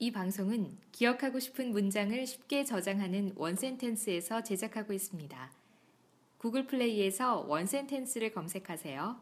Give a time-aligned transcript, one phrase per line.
[0.00, 5.50] 이 방송은 기억하고 싶은 문장을 쉽게 저장하는 원센텐스에서 제작하고 있습니다.
[6.36, 9.20] 구글 플레이에서 원센텐스를 검색하세요.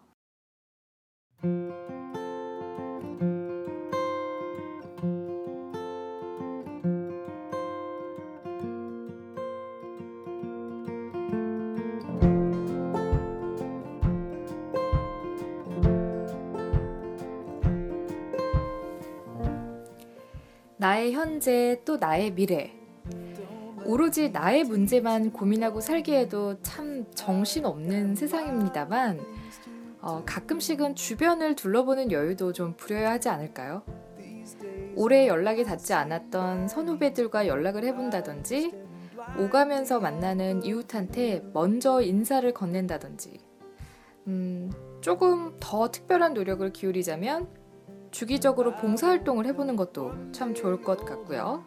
[21.27, 22.73] 현재 또 나의 미래.
[23.85, 29.21] 오로지 나의 문제만 고민하고 살기에도 참 정신없는 세상입니다만,
[30.01, 33.83] 어, 가끔씩은 주변을 둘러보는 여유도 좀 부려야 하지 않을까요?
[34.95, 38.73] 오래 연락이 닿지 않았던 선후배들과 연락을 해본다든지,
[39.37, 43.41] 오가면서 만나는 이웃한테 먼저 인사를 건넨다든지,
[44.29, 47.66] 음, 조금 더 특별한 노력을 기울이자면
[48.11, 51.65] 주기적으로 봉사활동을 해보는 것도 참 좋을 것 같고요.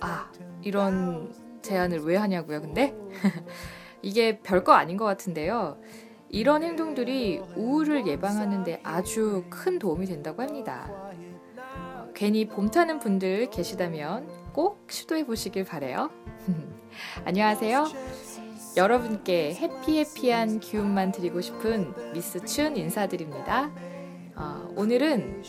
[0.00, 0.30] 아,
[0.62, 2.94] 이런 제안을 왜 하냐고요, 근데?
[4.02, 5.78] 이게 별거 아닌 것 같은데요.
[6.28, 10.88] 이런 행동들이 우울을 예방하는데 아주 큰 도움이 된다고 합니다.
[11.56, 16.10] 어, 괜히 봄 타는 분들 계시다면 꼭 시도해 보시길 바래요.
[17.24, 17.86] 안녕하세요.
[18.76, 23.70] 여러분께 해피해피한 기운만 드리고 싶은 미스 춘 인사드립니다.
[24.36, 25.42] 어, 오늘은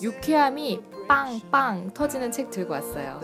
[0.00, 3.20] 유쾌함이 빵빵 터지는 책 들고 왔어요.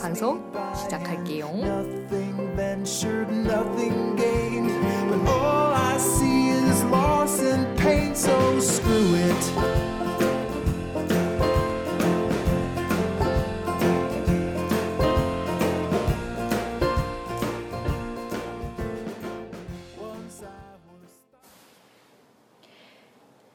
[0.00, 1.46] 방송 시작할게요.
[1.48, 2.40] Nothing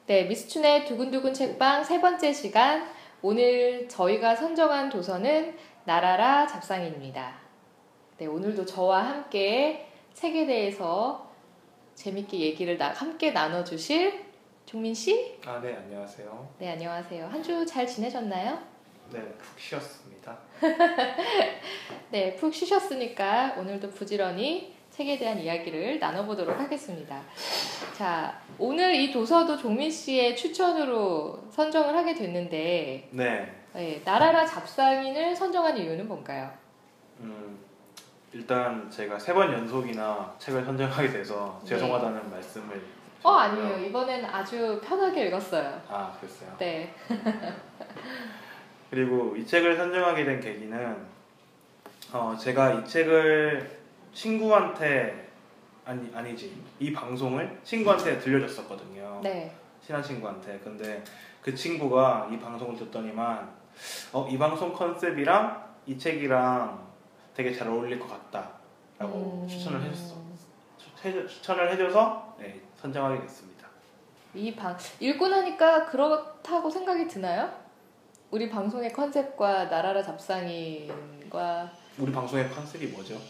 [0.06, 2.88] 네, 미스춘의 두근두근 책방 세 번째 시간.
[3.22, 7.34] 오늘 저희가 선정한 도서는 나라라 잡상입니다.
[8.18, 11.28] 네, 오늘도 저와 함께 책에 대해서
[11.94, 14.24] 재밌게 얘기를 나, 함께 나눠주실
[14.64, 15.38] 종민 씨.
[15.44, 16.54] 아, 네, 안녕하세요.
[16.58, 17.26] 네, 안녕하세요.
[17.26, 18.58] 한 주 잘 지내셨나요?
[19.12, 20.36] 네, 푹 쉬었습니다.
[22.10, 27.20] 네, 푹 쉬셨으니까 오늘도 부지런히 책에 대한 이야기를 나눠보도록 하겠습니다.
[27.94, 35.76] 자, 오늘 이 도서도 종민 씨의 추천으로 선정을 하게 됐는데, 네, 네, 나라라 잡상인을 선정한
[35.76, 36.50] 이유는 뭔가요?
[37.20, 37.58] 음,
[38.32, 41.68] 일단 제가 세 번 연속이나 책을 선정하게 돼서 네.
[41.68, 42.80] 죄송하다는 말씀을
[43.22, 43.32] 어.
[43.32, 43.84] 아니에요.
[43.86, 45.82] 이번엔 아주 편하게 읽었어요.
[45.90, 46.56] 아, 그랬어요.
[46.58, 46.94] 네.
[48.88, 50.96] 그리고 이 책을 선정하게 된 계기는
[52.12, 53.75] 어, 제가 이 책을
[54.16, 55.28] 친구한테
[55.84, 59.20] 아니 아니지 이 방송을 친구한테 들려줬었거든요.
[59.22, 59.54] 네.
[59.84, 60.58] 친한 친구한테.
[60.64, 61.04] 근데
[61.42, 63.48] 그 친구가 이 방송을 듣더니만
[64.14, 66.86] 어, 이 방송 컨셉이랑 이 책이랑
[67.34, 70.14] 되게 잘 어울릴 것 같다라고 음, 추천을 해줬어.
[70.78, 73.68] 추- 해- 추천을 해줘서 네, 선정하게 됐습니다.
[74.34, 77.52] 이 방, 읽고 나니까 그렇다고 생각이 드나요?
[78.30, 83.20] 우리 방송의 컨셉과 나라라 잡상인과 우리 방송의 컨셉이 뭐죠?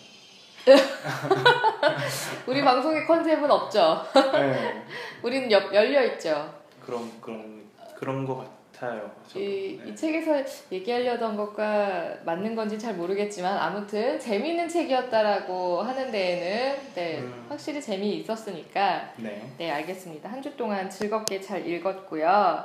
[2.47, 4.05] 우리 방송의 컨셉은 없죠.
[4.33, 4.83] 네,
[5.23, 6.53] 우리는 여- 열려 있죠.
[6.85, 7.65] 그런 그런
[7.97, 9.11] 그런 것 같아요.
[9.29, 9.41] 저도.
[9.41, 9.91] 이, 네.
[9.91, 17.47] 이 책에서 얘기하려던 것과 맞는 건지 잘 모르겠지만 아무튼 재미있는 책이었다라고 하는 데에는 네, 음.
[17.49, 19.49] 확실히 재미 있었으니까 네.
[19.59, 20.29] 네 알겠습니다.
[20.31, 22.65] 한 주 동안 즐겁게 잘 읽었고요.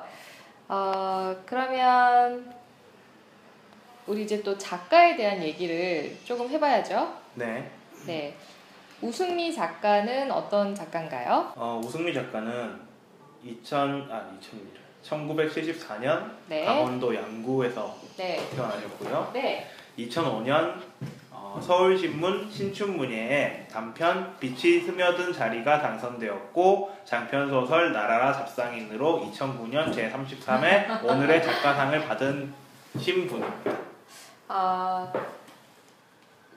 [0.68, 2.54] 어, 그러면
[4.08, 7.14] 우리 이제 또 작가에 대한 얘기를 조금 해봐야죠.
[7.36, 7.70] 네.
[8.06, 8.36] 네.
[9.02, 11.54] 우승미 작가는 어떤 작가인가요?
[11.56, 12.80] 어, 우승미 작가는
[13.44, 14.82] 2000 아 2000이래.
[15.04, 16.64] 1974년 네.
[16.64, 18.40] 강원도 양구에서 네.
[18.56, 19.32] 태어나셨고요.
[19.34, 19.68] 네.
[19.98, 20.76] 2005년
[21.32, 31.44] 어, 서울신문 신춘문예에 단편 빛이 스며든 자리가 당선되었고 장편 소설 나라라 잡상인으로 2009년 제33회 오늘의
[31.44, 32.54] 작가상을 받은
[33.00, 33.72] 신분입니다.
[34.48, 35.12] 아,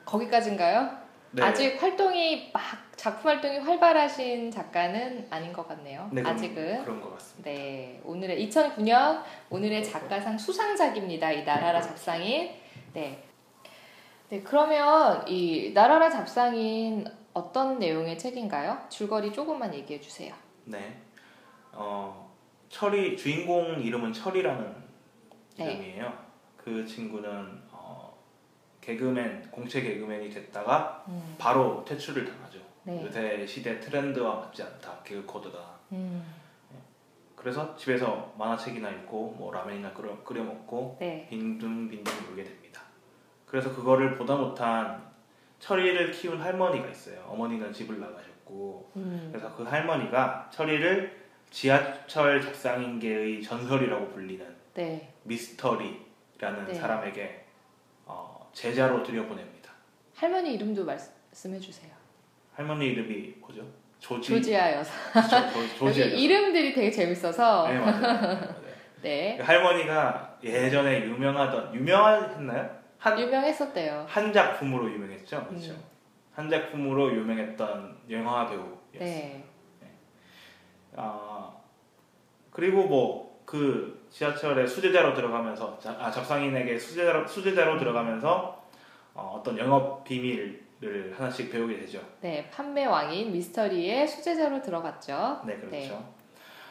[0.05, 1.03] 거기까지인가요?
[1.34, 1.42] 네.
[1.42, 2.62] 아직 활동이 막
[2.96, 6.08] 작품 활동이 활발하신 작가는 아닌 것 같네요.
[6.12, 6.84] 네, 아직은.
[6.84, 7.50] 그런 것 같습니다.
[7.50, 9.20] 네, 오늘의 2009년
[9.50, 11.32] 오늘의 작가상 수상작입니다.
[11.32, 12.52] 이 나라라 잡상인.
[12.92, 13.25] 네.
[14.28, 18.78] 네, 그러면 이 나라라 잡상인 어떤 내용의 책인가요?
[18.88, 20.32] 줄거리 조금만 얘기해 주세요.
[20.64, 21.00] 네.
[21.72, 22.32] 어,
[22.69, 24.75] 철이 주인공 이름은 철이라는
[25.58, 25.64] 네.
[25.64, 26.12] 이름이에요.
[26.56, 27.74] 그 친구는 어,
[28.84, 32.58] 개그맨 공채 개그맨이 됐다가 음, 바로 퇴출을 당하죠.
[32.82, 33.02] 네.
[33.02, 36.22] 요새 시대 트렌드와 맞지 않다 개그 코드가 음,
[37.34, 41.26] 그래서 집에서 만화책이나 읽고 뭐 라면이나 끓여, 끓여 먹고 네.
[41.31, 42.82] 빈둥빈둥 놀게 됩니다.
[43.46, 45.02] 그래서 그거를 보다 못한
[45.60, 47.25] 철이를 키운 할머니가 있어요.
[47.28, 49.28] 어머니는 집을 나가셨고 음.
[49.32, 54.44] 그래서 그 할머니가 철이를 지하철 잡상인계의 전설이라고 불리는
[54.75, 55.14] 네.
[55.22, 56.75] 미스터리라는 네.
[56.75, 57.44] 사람에게 어,
[58.54, 59.70] 제자로 들여보냅니다.
[60.14, 61.92] 할머니 이름도 말씀해 주세요.
[62.54, 63.62] 할머니 이름이 뭐죠?
[63.98, 64.28] 조지.
[64.28, 64.92] 조지아 여사.
[65.78, 67.68] 조, 조, 이름들이 되게 재밌어서.
[67.68, 68.00] 네 맞아요.
[68.00, 68.54] 네, 맞아요.
[69.02, 69.38] 네.
[69.40, 72.84] 할머니가 예전에 유명하던 유명했나요?
[72.98, 74.06] 한, 유명했었대요.
[74.08, 75.46] 한 작품으로 유명했죠.
[75.48, 75.72] 그렇죠.
[75.72, 75.84] 음.
[76.34, 78.72] 한 작품으로 유명했던 영화 배우였어요.
[78.98, 79.44] 네.
[80.96, 81.52] 아
[82.50, 83.24] 그리고 뭐
[83.54, 88.64] 그 지하철에 수제자로 들어가면서 자- 아 잡상인에게 수제자로 수제자로 들어가면서
[89.14, 92.00] 어, 어떤 영업 비밀을 하나씩 배우게 되죠.
[92.20, 92.50] 네.
[92.50, 95.42] 판매 왕인 미스터리의 수제자로 들어갔죠.
[95.46, 95.70] 네 그렇죠.
[95.76, 96.04] 네.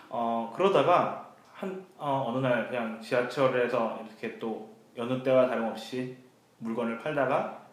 [0.10, 6.18] 어 그러다가 한 어, 어느 날 그냥 지하철에서 이렇게 또 여느 때와 다름없이
[6.58, 7.66] 물건을 팔다가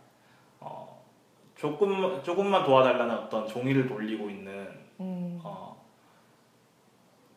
[0.60, 1.04] 어
[1.56, 4.68] 조금 조금만 도와달라는 어떤 종이를 돌리고 있는
[5.00, 5.40] 음.
[5.42, 5.84] 어,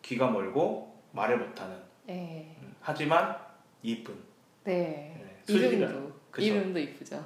[0.03, 1.75] 귀가 멀고 말을 못하는
[2.05, 2.57] 네.
[2.61, 3.37] 음, 하지만
[3.81, 4.13] 이쁜
[4.63, 5.15] 네.
[5.47, 6.45] 네, 이름도 그쵸.
[6.45, 7.23] 이름도 이쁘죠.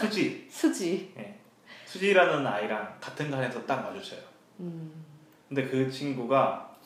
[0.00, 1.12] 수지 수지.
[1.18, 1.38] 예.
[1.86, 4.20] 수지라는 아이랑 같은 반에서 딱 마주쳐요.
[4.60, 5.04] 음.
[5.48, 6.76] 근데 그 친구가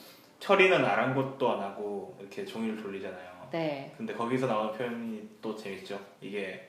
[0.40, 3.48] 철이는 아랑곳도 안 하고 이렇게 종이를 돌리잖아요.
[3.50, 3.92] 네.
[3.96, 6.00] 근데 거기서 나오는 표현이 또 재밌죠.
[6.20, 6.68] 이게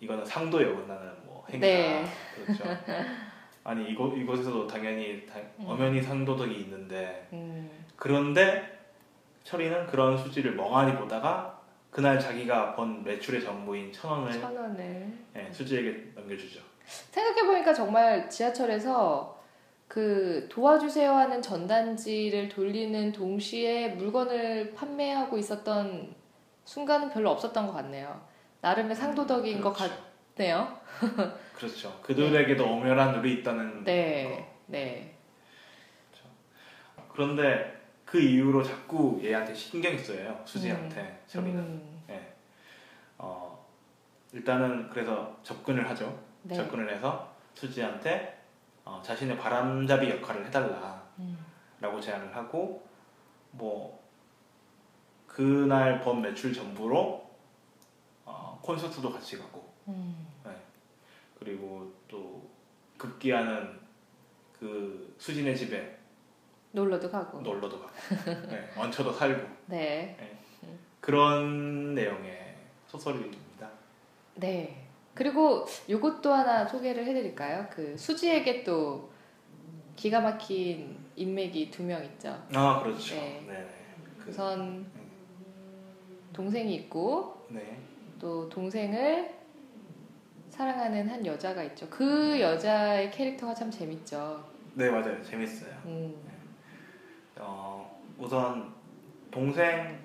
[0.00, 1.66] 이거는 상도에 어긋나는 뭐 행위다.
[1.66, 2.04] 네.
[2.34, 2.64] 그렇죠.
[3.64, 5.64] 아니 이곳 이곳에서도 당연히 다- 음.
[5.68, 7.70] 엄연히 상도덕이 있는데 음.
[7.96, 8.80] 그런데
[9.44, 11.60] 철이는 그런 수지를 멍하니 보다가
[11.90, 15.12] 그날 자기가 번 매출의 전부인 천 원을 천 원을.
[15.36, 16.60] 예, 수지에게 넘겨주죠.
[16.86, 19.40] 생각해 보니까 정말 지하철에서
[19.88, 26.14] 그 도와주세요 하는 전단지를 돌리는 동시에 물건을 판매하고 있었던
[26.64, 28.20] 순간은 별로 없었던 것 같네요.
[28.62, 29.94] 나름의 상도덕인 것 그렇죠.
[30.36, 30.78] 같네요.
[31.54, 32.00] 그렇죠.
[32.02, 34.48] 그들에게도 엄연한 룰이 있다는 네.
[34.66, 35.14] 네.
[36.96, 37.02] 거.
[37.12, 40.42] 그런데 그 이후로 자꾸 얘한테 신경이 쓰여요.
[40.44, 41.58] 수지한테 철이는.
[41.58, 42.02] 음.
[42.10, 42.34] 예.
[43.18, 43.66] 어,
[44.32, 46.18] 일단은 그래서 접근을 하죠.
[46.42, 46.54] 네.
[46.54, 48.42] 접근을 해서 수지한테
[48.84, 52.00] 어, 자신의 바람잡이 역할을 해달라라고 음.
[52.00, 52.86] 제안을 하고
[53.52, 54.02] 뭐
[55.26, 57.30] 그날 번 매출 전부로
[58.24, 60.26] 어, 콘서트도 같이 가고 음.
[61.42, 62.48] 그리고 또
[62.96, 63.80] 급기야는
[64.58, 65.98] 그 수진의 집에
[66.70, 67.40] 놀러도 가고.
[67.40, 67.92] 놀러도 가고
[68.48, 70.16] 네, 얹혀도 살고 네.
[71.00, 72.54] 그런 내용의
[72.86, 73.68] 소설입니다.
[74.36, 74.86] 네.
[75.14, 77.66] 그리고 요것도 하나 소개를 해드릴까요?
[77.70, 79.10] 그 수지에게 또
[79.96, 82.40] 기가 막힌 인맥이 두 명 있죠.
[82.54, 83.16] 아 그렇죠.
[83.16, 83.44] 네.
[83.48, 83.68] 네.
[84.18, 84.86] 그, 우선
[86.32, 87.78] 동생이 있고 네.
[88.20, 89.41] 또 동생을
[90.62, 91.88] 사랑하는 한 여자가 있죠.
[91.90, 94.44] 그 여자의 캐릭터가 참 재밌죠.
[94.74, 95.20] 네 맞아요.
[95.20, 95.72] 재밌어요.
[95.86, 96.14] 음,
[97.36, 98.72] 어, 우선
[99.32, 99.98] 동생은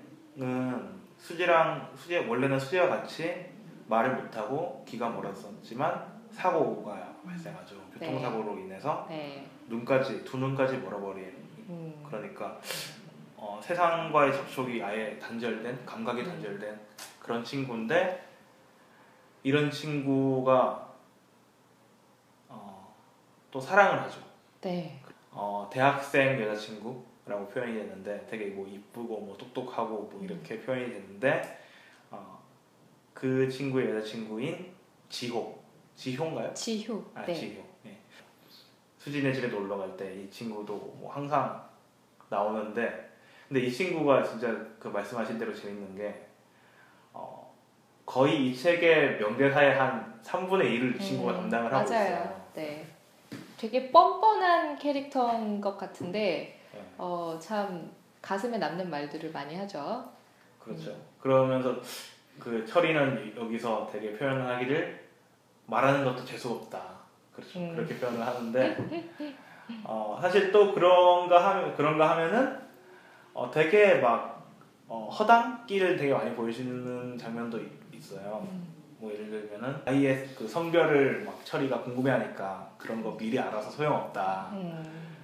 [1.20, 3.46] 수지랑 수지 원래는 수지와 같이
[3.86, 7.76] 말을 못하고 귀가 멀었었지만 사고가 발생하죠.
[7.94, 9.46] 교통사고로 인해서 네.
[9.68, 11.36] 눈까지 두 눈까지 멀어버린
[11.70, 12.60] 음, 그러니까
[13.36, 16.80] 어, 세상과의 접촉이 아예 단절된 감각이 단절된
[17.20, 18.27] 그런 친구인데
[19.44, 20.94] 이런 친구가
[22.50, 22.96] 어,
[23.52, 24.20] 또 사랑을 하죠.
[24.62, 25.00] 네.
[25.32, 31.60] 어, 대학생 여자친구라고 표현이 됐는데 되게 뭐 이쁘고 뭐 똑똑하고 뭐 이렇게 표현이 됐는데
[32.12, 32.40] 어,
[33.14, 34.74] 그 친구의 여자친구인
[35.10, 35.58] 지호
[35.96, 36.54] 지효인가요?
[36.54, 37.04] 지효.
[37.16, 37.34] 아 네.
[37.34, 37.98] 지효 예.
[38.98, 41.66] 수진의 집에 놀러 갈 때 이 친구도 뭐 항상
[42.30, 43.08] 나오는데
[43.48, 44.48] 근데 이 친구가 진짜
[44.80, 46.27] 그 말씀하신 대로 재밌는 게 어,
[48.08, 52.06] 거의 이 책의 명대사의 한 3분의 1을 이 친구가 음, 담당을 하고 맞아요.
[52.08, 52.42] 있어요.
[52.56, 52.88] 네.
[53.58, 56.82] 되게 뻔뻔한 캐릭터인 것 같은데 네.
[56.98, 60.10] 어, 참 가슴에 남는 말들을 많이 하죠.
[60.58, 60.96] 그렇죠.
[61.20, 61.76] 그러면서
[62.40, 65.06] 그 철이는 여기서 되게 표현을 하기를
[65.66, 66.82] 말하는 것도 재수 없다.
[67.36, 67.60] 그렇죠.
[67.60, 67.76] 음.
[67.76, 68.78] 그렇게 표현을 하는데
[69.84, 72.58] 어, 사실 또 그런가 하면 그런가 하면은
[73.34, 74.48] 어, 되게 막
[74.88, 78.46] 어, 허당끼를 되게 많이 보여주는 장면도 있, 있어요.
[78.50, 78.68] 음.
[79.00, 84.50] 뭐 예를 들면은 아이의 그 성별을 막 철이가 궁금해하니까 그런 거 미리 알아서 소용없다.
[84.54, 84.84] 음.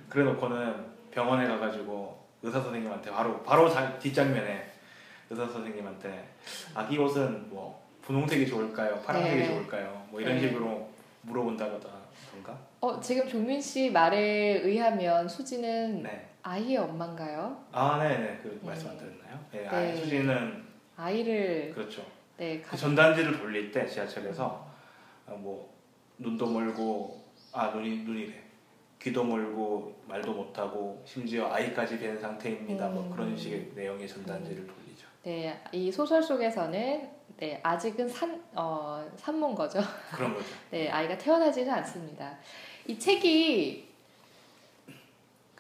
[0.10, 4.72] 그래놓고는 병원에 가가지고 의사 선생님한테 바로 바로 자- 뒷장면에
[5.30, 6.28] 의사 선생님한테
[6.76, 9.48] 아기 옷은 뭐 분홍색이 좋을까요, 파란색이 네.
[9.48, 10.42] 좋을까요, 뭐 이런 네.
[10.42, 10.90] 식으로
[11.22, 12.58] 물어본다거나 건가?
[12.82, 16.28] 어, 지금 종민 씨 말에 의하면 수지는 네.
[16.44, 17.64] 아이의 엄마인가요?
[17.72, 18.40] 아, 네, 네.
[18.44, 18.68] 그 네.
[18.68, 19.40] 말씀 안 들었나요?
[19.52, 19.62] 네.
[19.62, 19.68] 네.
[19.70, 20.64] 아이 수지는
[20.98, 22.04] 아이를 그렇죠.
[22.38, 22.78] 네, 그 가...
[22.78, 24.68] 전단지를 돌릴 때 지하철에서
[25.28, 25.74] 아, 뭐
[26.18, 28.44] 눈도 멀고 아 눈이 눈이래
[29.02, 32.88] 귀도 멀고 말도 못하고 심지어 아이까지 된 상태입니다.
[32.88, 33.10] 뭐 음.
[33.12, 35.08] 그런 식의 내용의 전단지를 돌리죠.
[35.24, 39.82] 네, 이 소설 속에서는 네, 아직은 산, 어, 산모인 거죠.
[40.16, 40.46] 그런 거죠.
[40.72, 42.38] 네, 아이가 태어나지는 않습니다.
[42.88, 43.90] 이 책이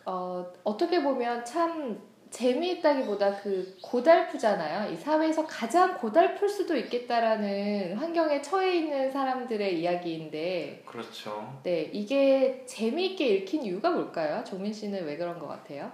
[0.06, 2.01] 어, 어떻게 보면 참
[2.34, 4.92] 재미있다기보다 그 고달프잖아요.
[4.92, 11.60] 이 사회에서 가장 고달플 수도 있겠다라는 환경에 처해 있는 사람들의 이야기인데, 그렇죠.
[11.63, 14.44] 네, 이게 재미있게 읽힌 이유가 뭘까요?
[14.44, 15.92] 종민 씨는 왜 그런 것 같아요?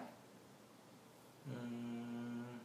[1.48, 2.60] 음,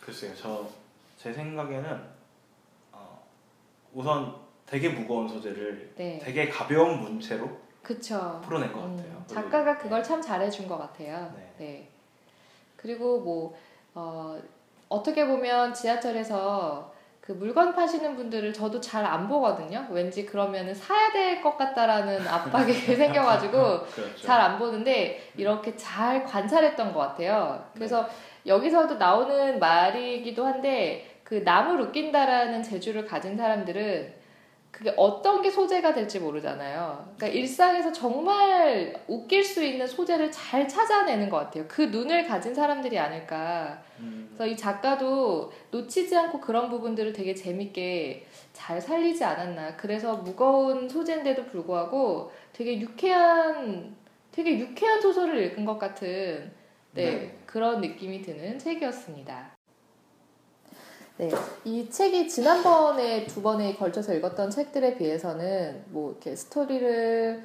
[0.00, 0.34] 글쎄요.
[0.36, 0.82] 저
[1.22, 2.02] 제 생각에는
[2.90, 3.24] 어,
[3.92, 4.34] 우선
[4.66, 7.48] 되게 무거운 소재를 네, 되게 가벼운 문체로
[7.82, 8.40] 그쵸.
[8.44, 9.22] 풀어낸 것 음, 같아요.
[9.26, 11.32] 작가가 그걸 참 잘해준 것 같아요.
[11.36, 11.52] 네.
[11.58, 11.88] 네.
[12.76, 13.54] 그리고 뭐
[13.94, 14.38] 어,
[14.88, 19.86] 어떻게 보면 지하철에서 그 물건 파시는 분들을 저도 잘 안 보거든요.
[19.90, 23.52] 왠지 그러면은 사야 될 것 같다라는 압박이 생겨가지고
[23.84, 24.22] 그렇죠.
[24.26, 27.64] 잘안 보는데 이렇게 잘 관찰했던 것 같아요.
[27.74, 28.08] 그래서
[28.46, 34.21] 여기서도 나오는 말이기도 한데 그 남을 웃긴다라는 재주를 가진 사람들은
[34.82, 37.12] 그게 어떤 게 소재가 될지 모르잖아요.
[37.16, 41.64] 그러니까 일상에서 정말 웃길 수 있는 소재를 잘 찾아내는 것 같아요.
[41.68, 43.80] 그 눈을 가진 사람들이 아닐까.
[44.00, 49.76] 음, 그래서 이 작가도 놓치지 않고 그런 부분들을 되게 재밌게 잘 살리지 않았나.
[49.76, 53.94] 그래서 무거운 소재인데도 불구하고 되게 유쾌한,
[54.32, 56.50] 되게 유쾌한 소설을 읽은 것 같은
[56.90, 57.38] 네, 네.
[57.46, 59.52] 그런 느낌이 드는 책이었습니다.
[61.18, 61.30] 네,
[61.64, 67.42] 이 책이 지난번에 두 번에 걸쳐서 읽었던 책들에 비해서는 뭐 이렇게 스토리를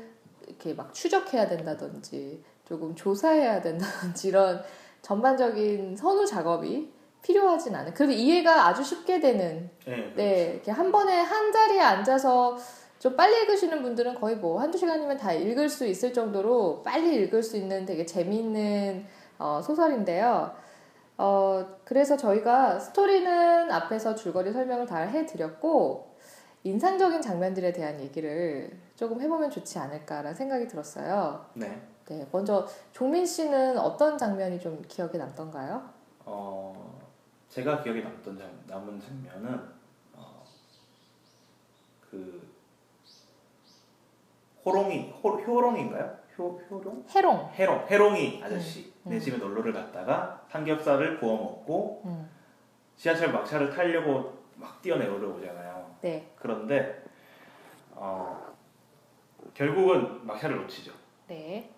[0.47, 4.63] 이렇게 막 추적해야 된다든지 조금 조사해야 된다든지 이런
[5.01, 7.93] 전반적인 선후 작업이 필요하진 않은.
[7.93, 9.69] 그래도 이해가 아주 쉽게 되는.
[9.85, 12.57] 네, 네, 이렇게 한 번에 한 자리에 앉아서
[12.99, 17.43] 좀 빨리 읽으시는 분들은 거의 뭐 한두 시간이면 다 읽을 수 있을 정도로 빨리 읽을
[17.43, 19.05] 수 있는 되게 재미있는
[19.37, 20.51] 어, 소설인데요.
[21.17, 26.15] 어, 그래서 저희가 스토리는 앞에서 줄거리 설명을 다 해드렸고,
[26.63, 31.45] 인상적인 장면들에 대한 얘기를 조금 해보면 좋지 않을까라는 생각이 들었어요.
[31.53, 31.81] 네.
[32.05, 35.89] 네, 먼저 종민 씨는 어떤 장면이 좀 기억에 남던가요?
[36.25, 36.99] 어,
[37.49, 39.59] 제가 기억에 남던 장, 남은 장면은
[40.13, 40.43] 어,
[42.09, 42.47] 그
[44.65, 46.17] 호롱이 호, 효롱인가요?
[46.37, 47.05] 효, 효롱?
[47.09, 47.51] 해롱.
[47.53, 49.19] 해롱 해롱이 아저씨 음, 내 음.
[49.19, 52.29] 집에 놀러를 갔다가 삼겹살을 구워 먹고 음,
[52.95, 55.95] 지하철 막차를 타려고 막 뛰어내려오잖아요.
[56.01, 57.03] 네, 그런데
[57.91, 58.53] 어,
[59.53, 60.91] 결국은 막차를 놓치죠.
[61.27, 61.69] 네,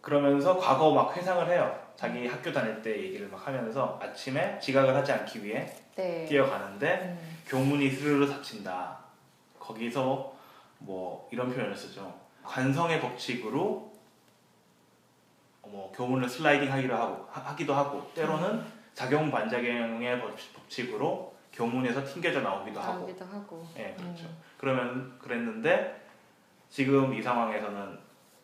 [0.00, 1.78] 그러면서 과거 막 회상을 해요.
[1.96, 6.24] 자기 학교 다닐 때 얘기를 막 하면서 아침에 지각을 하지 않기 위해 네.
[6.24, 8.98] 뛰어가는데 음, 교문이 스르르 닫힌다.
[9.58, 10.32] 거기서
[10.78, 12.12] 뭐 이런 표현을 쓰죠.
[12.42, 13.89] 관성의 법칙으로
[15.70, 18.62] 뭐 교문을 슬라이딩 하기도 하고 하, 기도 하고 때로는
[18.94, 22.98] 작용 반작용의 법- 법칙으로 교문에서 튕겨져 나오기도 하고.
[23.00, 23.66] 나오기도 하고.
[23.76, 24.24] 예, 그렇죠.
[24.24, 24.36] 음.
[24.58, 26.06] 그러면 그랬는데
[26.68, 27.98] 지금 이 상황에서는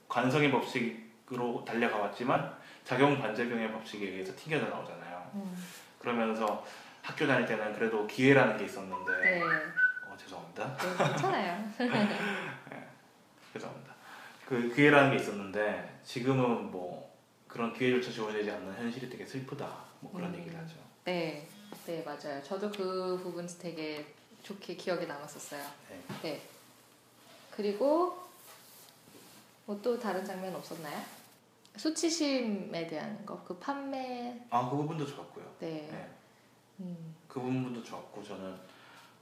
[0.08, 2.52] 관성의 법칙으로 달려가 왔지만
[2.84, 5.30] 작용 반작용의 법칙에 의해서 튕겨져 나오잖아요.
[5.34, 5.64] 음,
[5.98, 6.64] 그러면서
[7.02, 10.76] 학교 다닐 때는 그래도 기회라는 게 있었는데 네, 어, 죄송합니다.
[10.76, 11.64] 네, 괜찮아요.
[13.52, 13.94] 죄송합니다.
[14.46, 17.05] 그 기회라는 게 있었는데 지금은 뭐
[17.56, 19.66] 그런 기회조차 주어지지 않는 현실이 되게 슬프다.
[20.00, 20.38] 뭐 그런 음.
[20.38, 20.76] 얘기를 하죠.
[21.06, 21.48] 네,
[21.86, 22.42] 네 맞아요.
[22.42, 24.04] 저도 그 부분 되게
[24.42, 25.62] 좋게 기억에 남았었어요.
[25.88, 26.02] 네.
[26.22, 26.42] 네.
[27.50, 28.28] 그리고
[29.64, 31.02] 뭐 또 다른 장면 없었나요?
[31.76, 35.56] 수치심에 대한 거, 그 판매, 아, 그 부분도 좋았고요.
[35.58, 36.10] 네, 네.
[36.80, 38.54] 음, 그 부분도 좋았고 저는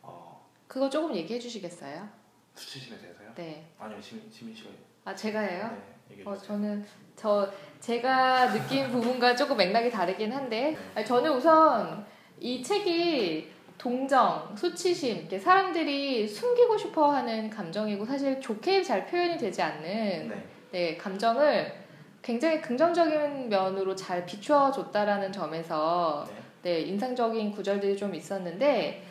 [0.02, 2.08] 어, 그거 조금 얘기해 주시겠어요?
[2.56, 3.32] 수치심에 대해서요.
[3.36, 4.70] 네, 아니요, 시민 시민 씨가
[5.04, 5.82] 아 제가 해요.
[6.08, 6.36] 네, 어.
[6.36, 6.84] 저는
[7.16, 7.48] 저
[7.80, 10.76] 제가 느낀 부분과 조금 맥락이 다르긴 한데 네.
[10.94, 12.04] 아니, 저는 우선
[12.40, 20.28] 이 책이 동정, 수치심, 이렇게 사람들이 숨기고 싶어하는 감정이고 사실 좋게 잘 표현이 되지 않는
[20.28, 20.44] 네.
[20.70, 21.72] 네, 감정을
[22.22, 26.34] 굉장히 긍정적인 면으로 잘 비춰줬다라는 점에서 네.
[26.62, 29.04] 네, 인상적인 구절들이 좀 있었는데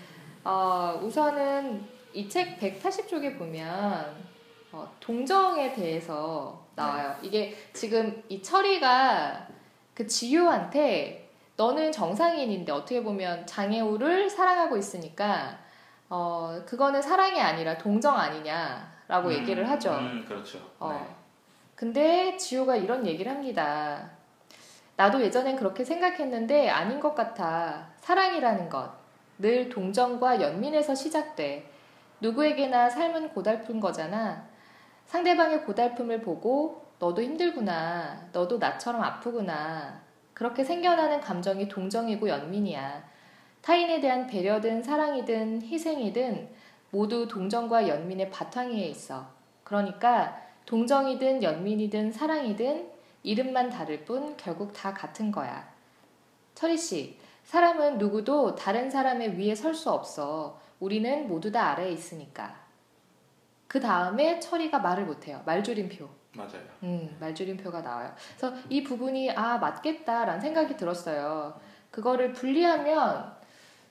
[0.43, 4.15] 어, 우선은 이 책 180쪽에 보면
[4.71, 7.15] 어, 동정에 대해서 나와요.
[7.21, 9.47] 이게 지금 이 철이가
[9.93, 15.59] 그 지효한테 너는 정상인인데 어떻게 보면 장애우를 사랑하고 있으니까
[16.09, 19.91] 어, 그거는 사랑이 아니라 동정 아니냐라고 라고 음, 얘기를 하죠.
[19.93, 20.59] 음, 그렇죠.
[20.79, 20.91] 어.
[20.91, 21.15] 네.
[21.75, 24.11] 근데 지호가 이런 얘기를 합니다.
[24.95, 27.89] 나도 예전엔 그렇게 생각했는데 아닌 것 같아.
[28.01, 28.91] 사랑이라는 것.
[29.39, 31.69] 늘 동정과 연민에서 시작돼.
[32.21, 34.45] 누구에게나 삶은 고달픈 거잖아.
[35.13, 38.29] 상대방의 고달픔을 보고 너도 힘들구나.
[38.31, 40.01] 너도 나처럼 아프구나.
[40.33, 43.03] 그렇게 생겨나는 감정이 동정이고 연민이야.
[43.61, 46.49] 타인에 대한 배려든 사랑이든 희생이든
[46.89, 49.27] 모두 동정과 연민의 바탕 위에 있어.
[49.63, 52.89] 그러니까 동정이든 연민이든 사랑이든
[53.21, 55.71] 이름만 다를 뿐 결국 다 같은 거야.
[56.55, 60.59] 철희 씨, 사람은 누구도 다른 사람의 위에 설 수 없어.
[60.79, 62.62] 우리는 모두 다 아래에 있으니까.
[63.73, 65.41] 그 다음에 철이가 말을 못해요.
[65.47, 66.07] 말줄임표.
[66.35, 66.61] 맞아요.
[66.83, 68.13] 음, 말줄임표가 나와요.
[68.37, 71.59] 그래서 이 부분이 아 맞겠다라는 생각이 들었어요.
[71.89, 73.33] 그거를 분리하면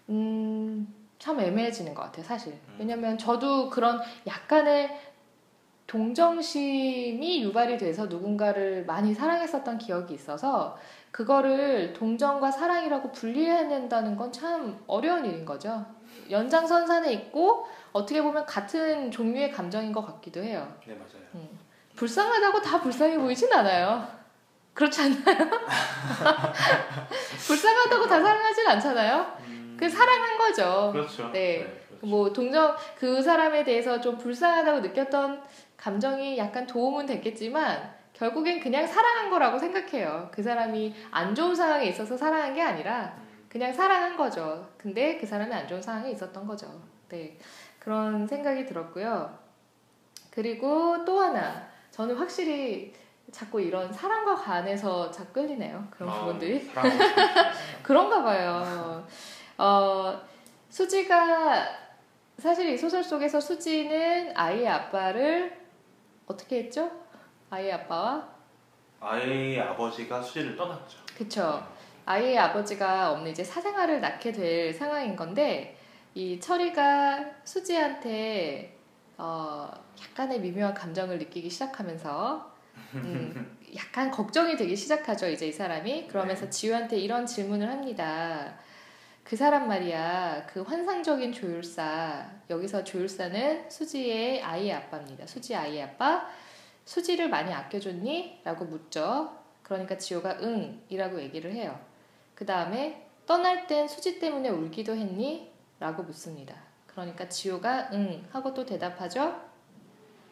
[0.09, 0.87] 음,
[1.19, 2.57] 참 애매해지는 것 같아요, 사실.
[2.79, 4.97] 왜냐면 저도 그런 약간의
[5.89, 10.79] 동정심이 유발이 돼서 누군가를 많이 사랑했었던 기억이 있어서
[11.11, 15.85] 그거를 동정과 사랑이라고 분리해낸다는 건 참 어려운 일인 거죠.
[16.31, 20.77] 연장선상에 있고 어떻게 보면 같은 종류의 감정인 것 같기도 해요.
[20.87, 21.49] 네 맞아요.
[21.97, 24.07] 불쌍하다고 다 불쌍해 보이진 않아요.
[24.75, 25.51] 그렇지 않나요?
[27.47, 29.37] 불쌍하다고 다 사랑하진 않잖아요.
[29.47, 30.91] 음, 그 사랑한 거죠.
[30.93, 31.31] 그렇죠.
[31.31, 31.59] 네.
[31.59, 32.07] 그렇죠.
[32.07, 35.43] 뭐 동정 그 사람에 대해서 좀 불쌍하다고 느꼈던
[35.77, 40.31] 감정이 약간 도움은 됐겠지만 결국엔 그냥 사랑한 거라고 생각해요.
[40.33, 44.69] 그 사람이 안 좋은 상황에 있어서 사랑한 게 아니라 음, 그냥 사랑한 거죠.
[44.79, 46.67] 근데 그 사람이 안 좋은 상황에 있었던 거죠.
[47.09, 47.37] 네.
[47.83, 49.37] 그런 생각이 들었고요.
[50.31, 51.67] 그리고 또 하나.
[51.91, 52.95] 저는 확실히
[53.33, 55.89] 자꾸 이런 사랑과 간에서 자꾸 끌리네요.
[55.91, 56.61] 그런 아, 부분들이.
[56.61, 57.51] 싶으시구나.
[57.83, 59.05] 그런가 봐요.
[59.59, 60.21] 어,
[60.69, 61.67] 수지가
[62.39, 65.61] 사실 이 소설 속에서 수지는 아이의 아빠를
[66.29, 66.89] 어떻게 했죠?
[67.51, 68.29] 아이의 아빠와
[69.01, 70.99] 아이의 아버지가 수지를 떠났죠.
[71.19, 71.67] 그쵸.
[72.07, 75.77] 아이의 아버지가 없는 이제 사생아를 낳게 될 상황인 건데
[76.15, 78.77] 이 철이가 수지한테
[79.17, 79.71] 어,
[80.03, 82.53] 약간의 미묘한 감정을 느끼기 시작하면서
[82.95, 86.51] 음, 약간 걱정이 되기 시작하죠 이제 이 사람이 그러면서 네.
[86.51, 88.59] 지우한테 이런 질문을 합니다.
[89.25, 95.27] 그 사람 말이야 그 환상적인 조율사 여기서 조율사는 수지의 아이의 아빠입니다.
[95.27, 96.29] 수지 아이의 아빠
[96.85, 98.41] 수지를 많이 아껴줬니?
[98.45, 99.39] 라고 묻죠.
[99.63, 101.81] 그러니까 지호가 응 이라고 얘기를 해요.
[102.35, 105.52] 그 다음에 떠날 땐 수지 때문에 울기도 했니?
[105.83, 106.55] 라고 묻습니다.
[106.87, 109.35] 그러니까 지호가 응 하고 또 대답하죠.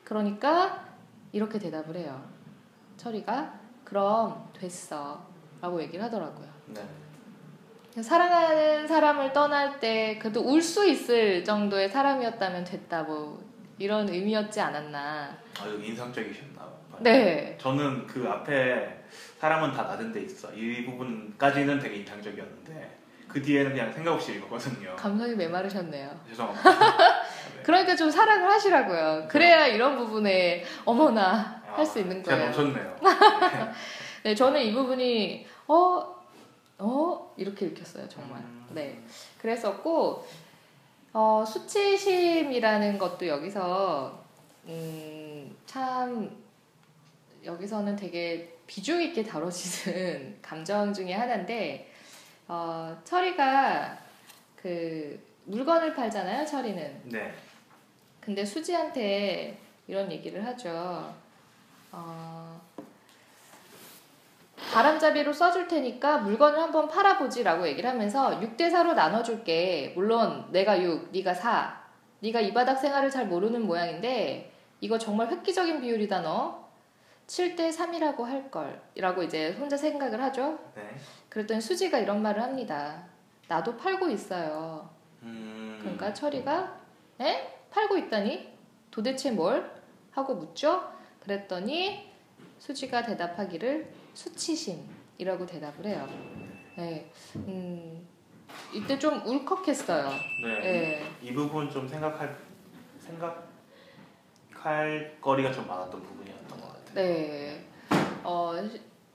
[0.04, 0.86] 그러니까
[1.32, 2.24] 이렇게 대답을 해요.
[2.96, 5.26] 철이가 그럼 됐어
[5.60, 6.48] 라고 얘기를 하더라고요.
[6.66, 6.80] 네.
[8.00, 13.42] 사랑하는 사람을 떠날 때 그래도 울 수 있을 정도의 사람이었다면 됐다 뭐
[13.78, 15.36] 이런 의미였지 않았나.
[15.60, 16.98] 아주 인상적이셨나 봐요.
[17.00, 17.58] 네.
[17.60, 19.02] 저는 그 앞에
[19.38, 20.52] 사람은 다 낮은 데 있어.
[20.54, 22.99] 이 부분까지는 되게 인상적이었는데
[23.32, 24.96] 그 뒤에는 그냥 생각 없이 읽었거든요.
[24.96, 26.20] 감성이 메마르셨네요.
[26.28, 26.70] 죄송합니다.
[26.70, 27.62] 네.
[27.62, 29.28] 그러니까 좀 사랑을 하시라고요.
[29.28, 32.46] 그래야 이런 부분에 어머나 할수 있는 거예요.
[32.46, 32.96] 넘쳤네요.
[34.24, 36.16] 네, 저는 이 부분이 어,
[36.78, 38.40] 어 이렇게 읽혔어요 정말.
[38.40, 38.66] 음.
[38.70, 39.00] 네,
[39.40, 40.26] 그랬었고
[41.12, 44.22] 어, 수치심이라는 것도 여기서
[44.66, 46.30] 음, 참
[47.44, 51.89] 여기서는 되게 비중 있게 다뤄지는 감정 중에 하나인데
[52.52, 53.96] 어, 철이가
[54.56, 57.32] 그 물건을 팔잖아요 철이는 네.
[58.20, 61.14] 근데 수지한테 이런 얘기를 하죠.
[61.92, 62.60] 어,
[64.72, 69.92] 바람잡이로 써줄 테니까 물건을 한번 팔아보지라고 얘기를 하면서 6대 4로 나눠줄게.
[69.94, 71.80] 물론 내가 6, 네가 4.
[72.18, 76.59] 네가 이 바닥 생활을 잘 모르는 모양인데 이거 정말 획기적인 비율이다 너.
[77.30, 78.82] 7대 3이라고 할 걸.
[78.96, 80.58] 이라고 이제 혼자 생각을 하죠.
[80.74, 80.96] 네.
[81.28, 83.04] 그랬더니 수지가 이런 말을 합니다.
[83.46, 84.90] 나도 팔고 있어요.
[85.22, 85.78] 음.
[85.80, 86.76] 그러니까 철이가
[87.20, 87.56] 에?
[87.70, 88.58] 팔고 있다니?
[88.90, 89.70] 도대체 뭘?
[90.10, 90.92] 하고 묻죠.
[91.20, 92.10] 그랬더니
[92.58, 96.08] 수지가 대답하기를 수치심이라고 대답을 해요.
[96.76, 97.12] 네.
[97.36, 98.08] 음,
[98.72, 100.10] 이때 좀 울컥했어요.
[100.42, 100.60] 네.
[100.60, 101.10] 네.
[101.22, 102.36] 이 부분 좀 생각할
[102.98, 103.46] 생각할
[105.20, 106.39] 거리가 좀 많았던 같아요.
[106.94, 107.64] 네.
[108.24, 108.54] 어,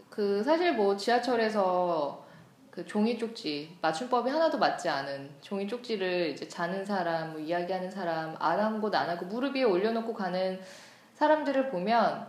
[0.09, 2.23] 그 사실 뭐 지하철에서
[2.71, 8.35] 그 종이 쪽지 맞춤법이 하나도 맞지 않은 종이 쪽지를 이제 자는 사람, 뭐 이야기하는 사람,
[8.39, 10.59] 안 한 곳 안 하고 무릎 위에 올려놓고 가는
[11.15, 12.27] 사람들을 보면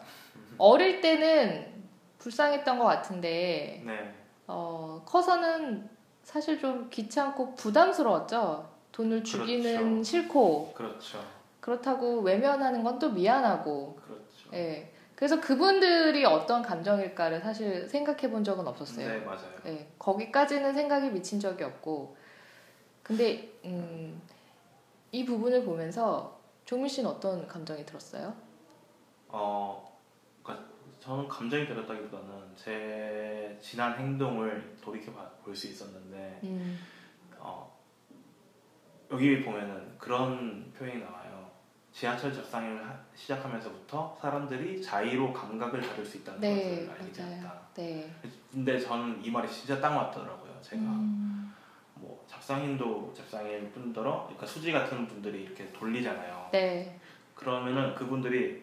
[0.59, 1.75] 어릴 때는
[2.19, 4.15] 불쌍했던 것 같은데 네.
[4.47, 5.89] 어, 커서는
[6.23, 8.69] 사실 좀 귀찮고 부담스러웠죠.
[8.93, 10.03] 돈을 주기는 그렇죠.
[10.05, 11.19] 싫고 그렇죠.
[11.61, 14.51] 그렇다고 외면하는 건 또 미안하고 그렇죠.
[14.55, 14.93] 예.
[15.16, 19.09] 그래서 그분들이 어떤 감정일까를 사실 생각해 본 적은 없었어요.
[19.09, 19.50] 네 맞아요.
[19.66, 19.88] 예.
[19.98, 22.16] 거기까지는 생각이 미친 적이 없고
[23.02, 24.20] 근데 음,
[25.12, 28.35] 이 부분을 보면서 종민 씨는 어떤 감정이 들었어요?
[29.29, 29.98] 어,
[30.42, 30.66] 그러니까
[31.00, 36.79] 저는 감정이 들었다기보다는 제 지난 행동을 돌이켜 볼 수 있었는데 음,
[37.38, 37.74] 어,
[39.12, 41.26] 여기 보면은 그런 표현이 나와요.
[41.97, 46.55] 지하철 접상을 하- 시작하면서부터 사람들이 자의로 감각을 가질 수 있다는 네,
[46.87, 47.11] 것을 알게.
[47.13, 47.61] 되었다.
[47.75, 48.11] 네.
[48.53, 50.59] 근데 저는 이 말이 진짜 딱 맞더라고요.
[50.61, 51.55] 제가 음,
[51.95, 56.51] 뭐 잡상인도 잡상일 뿐더러 그러니까 수지 같은 분들이 이렇게 돌리잖아요.
[56.53, 57.01] 네.
[57.35, 58.63] 그러면은 그분들이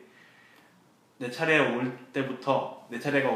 [1.17, 3.31] 내 차례 올 때부터 내 차례가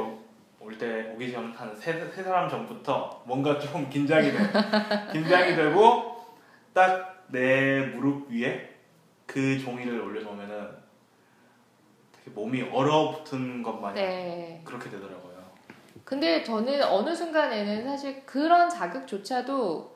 [0.60, 4.38] 올때 오기 전한세 세 사람 전부터 뭔가 좀 긴장이 돼
[5.12, 6.24] 긴장이 되고
[6.74, 8.77] 딱 내 무릎 위에
[9.28, 10.70] 그 종이를 올려놓으면은
[12.14, 14.62] 되게 몸이 얼어붙은 것 마냥 네.
[14.64, 15.28] 그렇게 되더라고요.
[16.04, 19.96] 근데 저는 어느 순간에는 사실 그런 자극조차도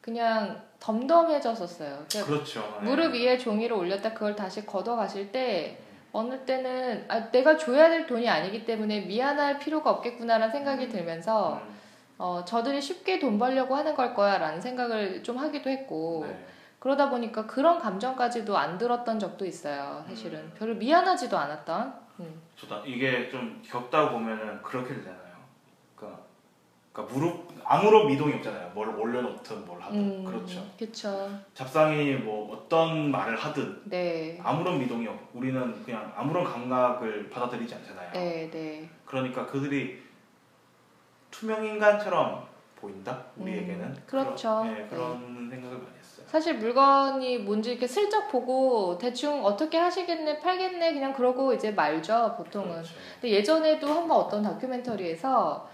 [0.00, 2.04] 그냥 덤덤해졌었어요.
[2.10, 2.78] 그러니까 그렇죠.
[2.82, 2.90] 네.
[2.90, 5.78] 무릎 위에 종이를 올렸다 그걸 다시 걷어 가실 때
[6.12, 11.74] 어느 때는 아, 내가 줘야 될 돈이 아니기 때문에 미안할 필요가 없겠구나라는 생각이 들면서 음,
[12.18, 16.51] 어, 저들이 쉽게 돈 벌려고 하는 걸 거야라는 생각을 좀 하기도 했고 네.
[16.82, 20.04] 그러다 보니까 그런 감정까지도 안 들었던 적도 있어요.
[20.08, 20.52] 사실은 음.
[20.58, 21.94] 별로 미안하지도 않았던.
[22.18, 22.42] 음.
[22.56, 25.32] 저도 이게 좀 겪다 보면은 그렇게 되잖아요.
[25.94, 26.20] 그러니까,
[26.92, 28.72] 그러니까 무릎 아무런 미동이 없잖아요.
[28.74, 30.66] 뭘 올려놓든 뭘 하든 음, 그렇죠.
[30.76, 31.30] 그렇죠.
[31.54, 34.40] 잡상이 뭐 어떤 말을 하든 네.
[34.42, 35.16] 아무런 미동이 없.
[35.34, 38.10] 우리는 그냥 아무런 감각을 받아들이지 않잖아요.
[38.12, 38.90] 네, 네.
[39.06, 40.02] 그러니까 그들이
[41.30, 43.84] 투명 인간처럼 보인다 우리에게는.
[43.84, 44.62] 음, 그렇죠.
[44.64, 46.01] 그런, 네, 그런 생각을 많이.
[46.32, 52.72] 사실 물건이 뭔지 이렇게 슬쩍 보고 대충 어떻게 하시겠네, 팔겠네, 그냥 그러고 이제 말죠, 보통은.
[52.72, 52.94] 그렇죠.
[53.20, 55.68] 근데 예전에도 한번 어떤 다큐멘터리에서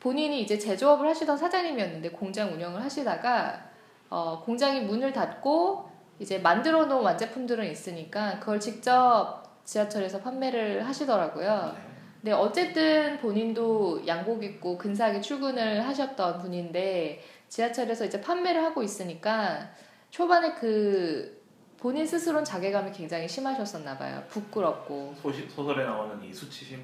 [0.00, 3.62] 본인이 이제 제조업을 하시던 사장님이었는데 공장 운영을 하시다가
[4.10, 5.88] 어, 공장이 문을 닫고
[6.18, 11.74] 이제 만들어 놓은 완제품들은 있으니까 그걸 직접 지하철에서 판매를 하시더라고요.
[11.74, 11.94] 네.
[12.20, 19.70] 네, 어쨌든 본인도 양복 입고 근사하게 출근을 하셨던 분인데 지하철에서 이제 판매를 하고 있으니까
[20.14, 21.42] 초반에 그
[21.76, 24.22] 본인 스스로는 자괴감이 굉장히 심하셨었나 봐요.
[24.28, 25.12] 부끄럽고.
[25.20, 26.80] 소시, 소설에 나오는 이 수치심.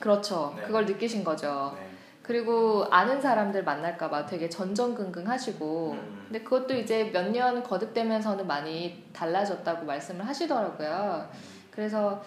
[0.00, 0.52] 그렇죠.
[0.56, 0.62] 네.
[0.64, 1.76] 그걸 느끼신 거죠.
[1.78, 1.86] 네.
[2.24, 5.92] 그리고 아는 사람들 만날까봐 되게 전전긍긍 하시고.
[5.92, 6.22] 음.
[6.26, 11.30] 근데 그것도 이제 몇 년 거듭되면서는 많이 달라졌다고 말씀을 하시더라고요.
[11.70, 12.20] 그래서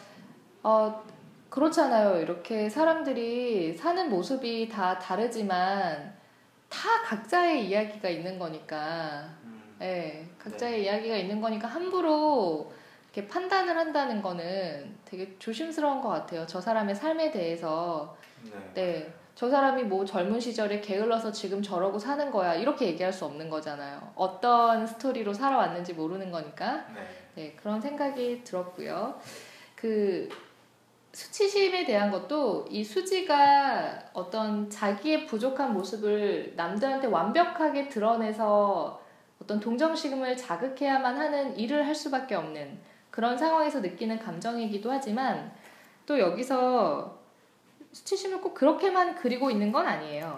[0.64, 1.04] 어
[1.50, 2.22] 그렇잖아요.
[2.22, 6.16] 이렇게 사람들이 사는 모습이 다 다르지만
[6.70, 9.26] 다 각자의 이야기가 있는 거니까.
[9.44, 9.62] 음.
[9.82, 10.26] 예.
[10.46, 12.72] 각자의 이야기가 있는 거니까 함부로
[13.12, 16.46] 이렇게 판단을 한다는 거는 되게 조심스러운 것 같아요.
[16.46, 18.16] 저 사람의 삶에 대해서.
[18.44, 18.74] 네.
[18.74, 19.14] 네.
[19.34, 22.54] 저 사람이 뭐 젊은 시절에 게을러서 지금 저러고 사는 거야.
[22.54, 24.12] 이렇게 얘기할 수 없는 거잖아요.
[24.16, 26.86] 어떤 스토리로 살아왔는지 모르는 거니까.
[26.94, 27.02] 네.
[27.36, 29.20] 네, 그런 생각이 들었고요.
[29.76, 30.30] 그
[31.12, 39.05] 수치심에 대한 것도 이 수지가 어떤 자기의 부족한 모습을 남들한테 완벽하게 드러내서
[39.42, 42.80] 어떤 동정심을 자극해야만 하는 일을 할 수밖에 없는
[43.12, 45.52] 그런 상황에서 느끼는 감정이기도 하지만
[46.06, 47.18] 또 여기서
[47.92, 50.36] 수치심을 꼭 그렇게만 그리고 있는 건 아니에요.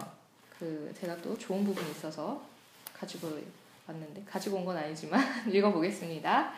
[0.60, 2.40] 그 제가 또 좋은 부분이 있어서
[2.94, 3.30] 가지고
[3.88, 5.20] 왔는데 가지고 온 건 아니지만
[5.52, 6.52] 읽어보겠습니다.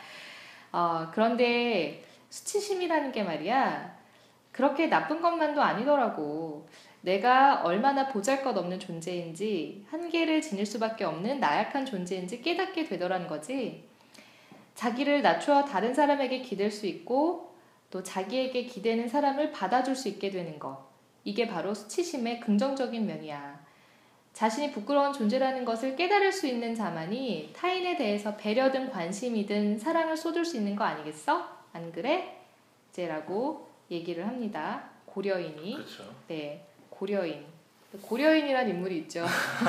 [0.71, 3.97] 어, 그런데 수치심이라는 게 말이야
[4.51, 6.67] 그렇게 나쁜 것만도 아니더라고.
[7.01, 13.87] 내가 얼마나 보잘 것 없는 존재인지 한계를 지닐 수밖에 없는 나약한 존재인지 깨닫게 되더라는 거지.
[14.75, 17.53] 자기를 낮추어 다른 사람에게 기댈 수 있고
[17.89, 20.89] 또 자기에게 기대는 사람을 받아줄 수 있게 되는 것.
[21.23, 23.59] 이게 바로 수치심의 긍정적인 면이야.
[24.33, 30.55] 자신이 부끄러운 존재라는 것을 깨달을 수 있는 자만이 타인에 대해서 배려든 관심이든 사랑을 쏟을 수
[30.57, 31.45] 있는 거 아니겠어?
[31.73, 32.37] 안 그래?
[32.89, 34.91] 이제라고 얘기를 합니다.
[35.05, 35.73] 고려인이.
[35.73, 36.03] 그렇죠.
[36.27, 36.65] 네,
[36.99, 37.45] 고려인.
[38.01, 39.25] 고려인이란 인물이 있죠.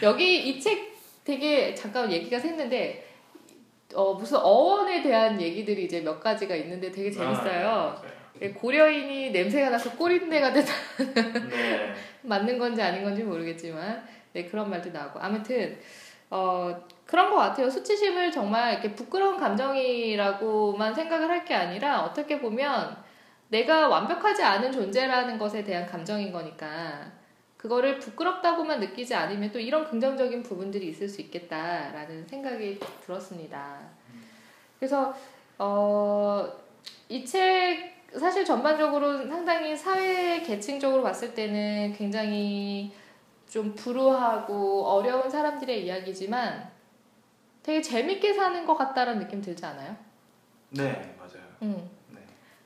[0.00, 0.06] 네.
[0.06, 0.92] 여기 이 책
[1.24, 3.00] 되게 잠깐 얘기가 샜는데
[3.94, 7.68] 어, 무슨 어원에 대한 얘기들이 이제 몇 가지가 있는데 되게 재밌어요.
[7.68, 8.02] 아,
[8.38, 10.50] 네, 네, 고려인이 냄새가 나서 꼬린내가.
[10.50, 10.64] 맞아요.
[11.48, 11.94] 네.
[12.22, 15.78] 맞는 건지 아닌 건지 모르겠지만 네 그런 말도 나오고 아무튼
[16.30, 22.96] 어 그런 것 같아요 수치심을 정말 이렇게 부끄러운 감정이라고만 생각을 할 게 아니라 어떻게 보면
[23.52, 27.12] 내가 완벽하지 않은 존재라는 것에 대한 감정인 거니까
[27.58, 33.78] 그거를 부끄럽다고만 느끼지 않으면 또 이런 긍정적인 부분들이 있을 수 있겠다라는 생각이 들었습니다.
[34.78, 35.14] 그래서
[35.58, 36.50] 어,
[37.10, 42.92] 이 책 사실 전반적으로 상당히 사회 계층적으로 봤을 때는 굉장히
[43.48, 46.70] 좀 불우하고 어려운 사람들의 이야기지만
[47.62, 49.94] 되게 재밌게 사는 것 같다는 느낌 들지 않아요?
[50.70, 51.46] 네, 맞아요.
[51.62, 51.88] 음.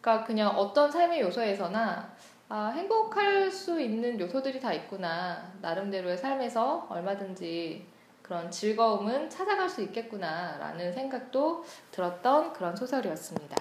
[0.07, 0.13] 네.
[0.13, 2.15] 그러니까 그냥 어떤 삶의 요소에서나
[2.49, 5.53] 아, 행복할 수 있는 요소들이 다 있구나.
[5.61, 7.85] 나름대로의 삶에서 얼마든지
[8.23, 13.57] 그런 즐거움은 찾아갈 수 있겠구나 라는 생각도 들었던 그런 소설이었습니다.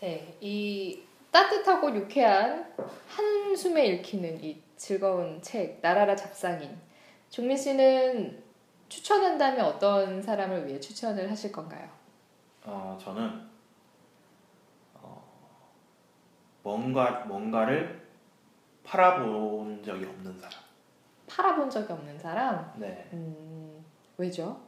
[0.00, 2.74] 네, 이 따뜻하고 유쾌한
[3.08, 6.76] 한숨에 읽히는 이 즐거운 책 나라라 잡상인
[7.28, 8.42] 종민 씨는
[8.88, 11.88] 추천한다면 어떤 사람을 위해 추천을 하실 건가요?
[12.64, 13.50] 어, 저는
[14.94, 15.22] 어,
[16.62, 18.00] 뭔가 뭔가를
[18.84, 20.54] 팔아본 적이 없는 사람.
[21.26, 22.72] 팔아본 적이 없는 사람?
[22.76, 23.08] 네.
[23.12, 23.84] 음,
[24.18, 24.60] 왜죠?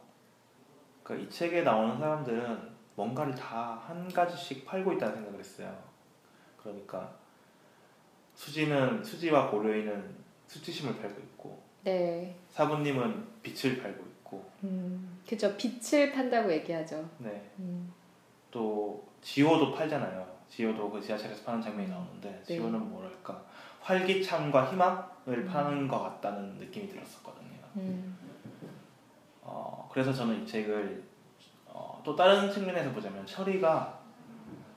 [1.03, 5.77] 그러니까 이 책에 나오는 사람들은 뭔가를 다 한 가지씩 팔고 있다는 생각을 했어요.
[6.57, 7.13] 그러니까
[8.35, 10.15] 수지는 수지와 고려인은
[10.47, 15.55] 수치심을 팔고 있고 네, 사부님은 빛을 팔고 있고 음, 그죠.
[15.57, 17.07] 빛을 판다고 얘기하죠.
[17.17, 17.51] 네.
[17.59, 17.91] 음,
[18.49, 20.32] 또 지호도 팔잖아요.
[20.55, 22.43] 지호도 그 지하철에서 파는 장면이 나오는데 네.
[22.43, 23.43] 지호는 뭐랄까
[23.81, 25.49] 활기참과 희망을 음.
[25.51, 27.57] 파는 것 같다는 느낌이 들었었거든요.
[27.77, 28.15] 음,
[29.41, 31.03] 어, 그래서 저는 이 책을
[31.65, 33.99] 어, 또 다른 측면에서 보자면 철이가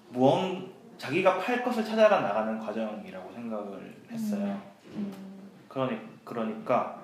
[0.08, 4.62] 무언 자기가 팔 것을 찾아가 나가는 과정이라고 생각을 했어요.
[4.86, 5.12] 음,
[5.68, 7.02] 그러니 그러니까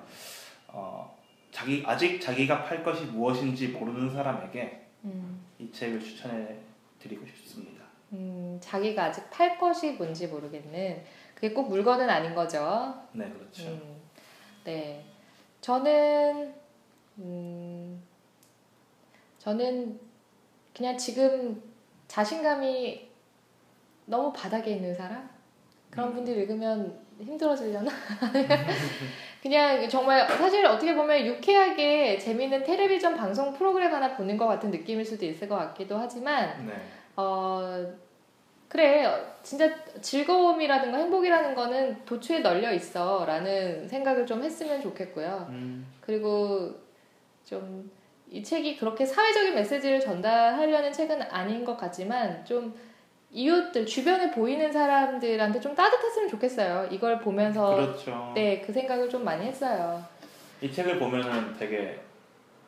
[0.67, 1.15] 어,
[1.51, 6.57] 자기 아직 자기가 팔 것이 무엇인지 모르는 사람에게 음, 이 책을 추천해
[6.97, 7.82] 드리고 싶습니다.
[8.13, 12.93] 음, 자기가 아직 팔 것이 뭔지 모르겠는 그게 꼭 물건은 아닌 거죠.
[13.11, 13.63] 네, 그렇죠.
[13.63, 14.01] 음,
[14.63, 15.03] 네,
[15.61, 16.53] 저는
[17.17, 18.01] 음,
[19.39, 19.99] 저는
[20.75, 21.61] 그냥 지금
[22.07, 23.09] 자신감이
[24.05, 25.29] 너무 바닥에 있는 사람
[25.89, 26.15] 그런 음.
[26.15, 27.91] 분들 읽으면 힘들어지려나?
[29.41, 35.03] 그냥 정말 사실 어떻게 보면 유쾌하게 재미있는 텔레비전 방송 프로그램 하나 보는 것 같은 느낌일
[35.03, 36.73] 수도 있을 것 같기도 하지만 네.
[37.15, 37.85] 어
[38.67, 39.05] 그래
[39.43, 39.69] 진짜
[40.01, 45.47] 즐거움이라든가 행복이라는 거는 도처에 널려 있어 라는 생각을 좀 했으면 좋겠고요.
[45.49, 46.71] 음, 그리고
[47.45, 52.73] 좀 이 책이 그렇게 사회적인 메시지를 전달하려는 책은 아닌 것 같지만 좀
[53.29, 56.87] 이웃들 주변에 보이는 사람들한테 좀 따뜻했으면 좋겠어요.
[56.89, 58.31] 이걸 보면서 그렇죠.
[58.33, 60.03] 네그 생각을 좀 많이 했어요.
[60.61, 61.99] 이 책을 보면은 되게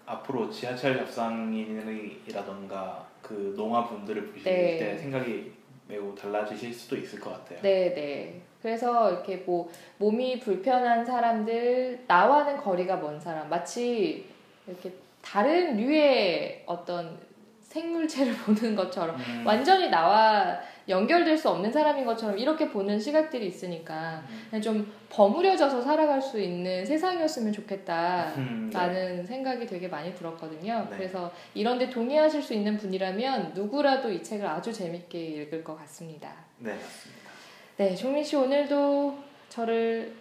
[0.06, 4.78] 앞으로 지하철 잡상인이라던가 그 농아분들을 보실 네.
[4.78, 5.52] 때 생각이
[5.88, 7.60] 매우 달라지실 수도 있을 것 같아요.
[7.62, 8.42] 네, 네.
[8.62, 14.26] 그래서 이렇게 뭐 몸이 불편한 사람들, 나와는 거리가 먼 사람, 마치
[14.68, 17.18] 이렇게 다른 류의 어떤
[17.62, 24.24] 생물체를 보는 것처럼 음, 완전히 나와 연결될 수 없는 사람인 것처럼 이렇게 보는 시각들이 있으니까
[24.30, 28.34] 음, 그냥 좀 버무려져서 살아갈 수 있는 세상이었으면 좋겠다.
[28.38, 28.78] 음, 네.
[28.78, 30.88] 라는 생각이 되게 많이 들었거든요.
[30.90, 30.98] 네.
[30.98, 36.32] 그래서 이런데 동의하실 수 있는 분이라면 누구라도 이 책을 아주 재밌게 읽을 것 같습니다.
[36.60, 37.32] 네, 맞습니다.
[37.78, 39.18] 네, 종민 씨 오늘도
[39.50, 40.14] 저를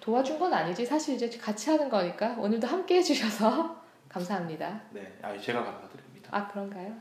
[0.00, 0.86] 도와준 건 아니지.
[0.86, 4.80] 사실 이제 같이 하는 거니까 오늘도 함께 해주셔서 감사합니다.
[4.90, 6.30] 네, 아, 제가 감사드립니다.
[6.30, 6.92] 아, 그런가요?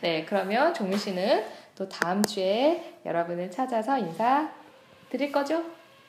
[0.00, 1.44] 네, 그러면 종민 씨는
[1.80, 4.50] 또 다음 주에 여러분을 찾아서 인사
[5.08, 5.64] 드릴 거죠?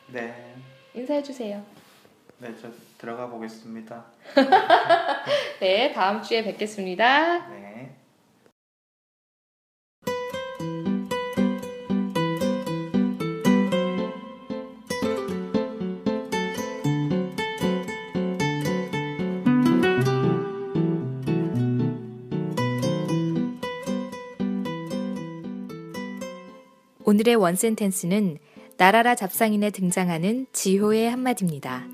[0.07, 0.53] 네,
[0.93, 1.63] 인사해 주세요.
[2.39, 4.03] 네, 저 들어가 보겠습니다.
[5.61, 7.47] 네, 다음 주에 뵙겠습니다.
[7.47, 7.60] 네.
[27.21, 28.39] 오늘의 원센텐스는
[28.77, 31.85] 나라라 잡상인에 등장하는 지효의 한마디입니다.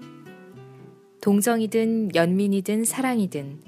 [1.20, 3.62] 동정이든 연민이든 사랑이든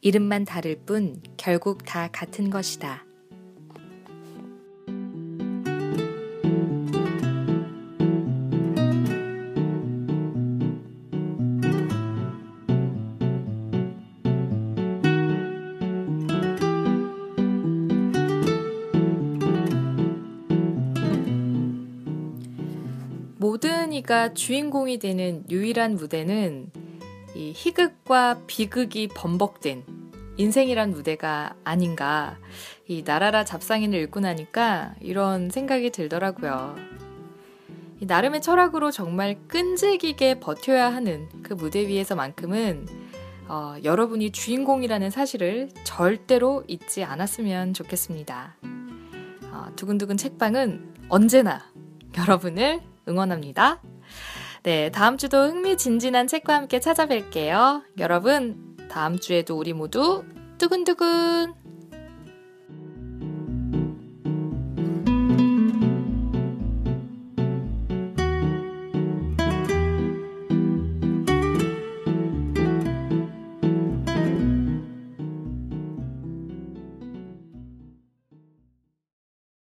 [0.00, 3.04] 이름만 다를 뿐 결국 다 같은 것이다.
[23.62, 26.72] 모든 이가 주인공이 되는 유일한 무대는
[27.36, 29.84] 이 희극과 비극이 범벅된
[30.36, 32.38] 인생이란 무대가 아닌가.
[32.88, 36.74] 이 나라라 잡상인을 읽고 나니까 이런 생각이 들더라고요.
[38.00, 42.88] 이 나름의 철학으로 정말 끈질기게 버텨야 하는 그 무대 위에서만큼은
[43.46, 48.56] 어, 여러분이 주인공이라는 사실을 절대로 잊지 않았으면 좋겠습니다.
[49.52, 51.62] 어, 두근두근 책방은 언제나
[52.18, 53.80] 여러분을 응원합니다.
[54.62, 57.82] 네, 다음 주도 흥미진진한 책과 함께 찾아뵐게요.
[57.98, 60.24] 여러분, 다음 주에도 우리 모두
[60.58, 61.54] 두근두근